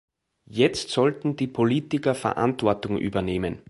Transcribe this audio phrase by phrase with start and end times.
[0.49, 3.59] Jetzt sollten die Politiker Verantwortung übernehmen.